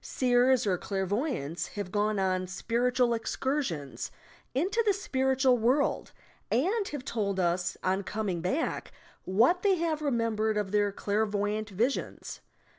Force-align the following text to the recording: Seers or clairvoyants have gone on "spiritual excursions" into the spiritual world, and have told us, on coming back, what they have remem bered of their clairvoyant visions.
Seers 0.03 0.65
or 0.65 0.79
clairvoyants 0.79 1.67
have 1.77 1.91
gone 1.91 2.17
on 2.17 2.47
"spiritual 2.47 3.13
excursions" 3.13 4.09
into 4.55 4.81
the 4.83 4.93
spiritual 4.93 5.59
world, 5.59 6.11
and 6.49 6.87
have 6.87 7.05
told 7.05 7.39
us, 7.39 7.77
on 7.83 8.01
coming 8.01 8.41
back, 8.41 8.91
what 9.25 9.61
they 9.61 9.75
have 9.75 9.99
remem 9.99 10.35
bered 10.35 10.59
of 10.59 10.71
their 10.71 10.91
clairvoyant 10.91 11.69
visions. 11.69 12.39